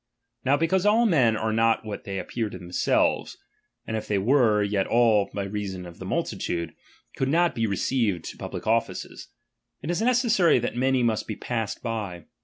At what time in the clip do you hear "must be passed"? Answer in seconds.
11.03-11.83